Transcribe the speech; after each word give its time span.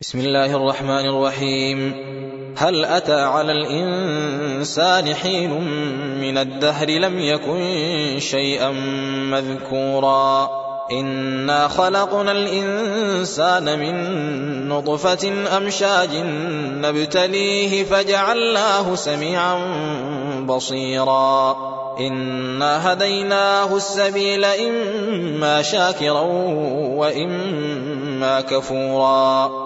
بسم 0.00 0.18
الله 0.18 0.56
الرحمن 0.56 1.08
الرحيم. 1.08 1.94
هل 2.56 2.84
أتى 2.84 3.20
على 3.20 3.52
الإنسان 3.52 5.14
حين 5.14 5.50
من 6.20 6.38
الدهر 6.38 6.90
لم 6.90 7.18
يكن 7.18 7.60
شيئا 8.18 8.70
مذكورا؟ 9.30 10.50
إنا 10.92 11.68
خلقنا 11.68 12.32
الإنسان 12.32 13.78
من 13.78 14.68
نطفة 14.68 15.56
أمشاج 15.56 16.10
نبتليه 16.84 17.84
فجعلناه 17.84 18.94
سميعا 18.94 19.58
بصيرا. 20.46 21.56
إنا 22.00 22.92
هديناه 22.92 23.76
السبيل 23.76 24.44
إما 24.44 25.62
شاكرا 25.62 26.20
وإما 26.96 28.40
كفورا. 28.40 29.65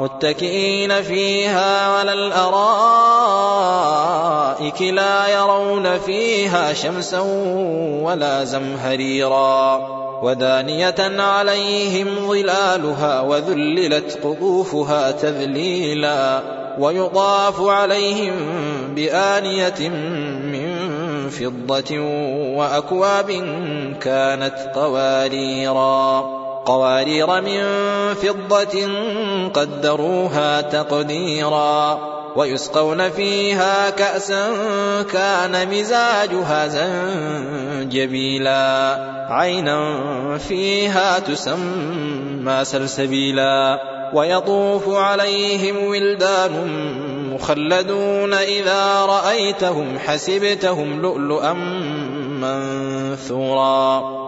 متكئين 0.00 1.02
فيها 1.02 1.86
على 1.86 2.12
الأرائك 2.12 2.42
لا 4.82 5.28
يرون 5.28 5.98
فيها 5.98 6.72
شمسا 6.72 7.20
ولا 8.02 8.44
زمهريرا 8.44 9.80
ودانية 10.22 11.22
عليهم 11.22 12.28
ظلالها 12.28 13.20
وذللت 13.20 14.18
قطوفها 14.24 15.10
تذليلا 15.10 16.42
ويطاف 16.78 17.60
عليهم 17.60 18.34
بآنية 18.94 19.88
من 19.88 20.78
فضة 21.30 21.98
وأكواب 22.56 23.30
كانت 24.00 24.54
قواريرا 24.74 26.47
قوارير 26.68 27.40
من 27.40 27.64
فضة 28.14 28.88
قدروها 29.54 30.60
تقديرا 30.60 31.98
ويسقون 32.36 33.10
فيها 33.10 33.90
كأسا 33.90 34.52
كان 35.02 35.68
مزاجها 35.70 36.68
زنجبيلا. 37.86 38.58
عينا 39.30 40.38
فيها 40.38 41.18
تسمى 41.18 42.64
سلسبيلا. 42.64 43.78
ويطوف 44.14 44.88
عليهم 44.88 45.84
ولدان 45.86 46.52
مخلدون 47.34 48.34
إذا 48.34 49.04
رأيتهم 49.04 49.98
حسبتهم 49.98 51.02
لؤلؤا 51.02 51.52
منثورا. 52.42 54.27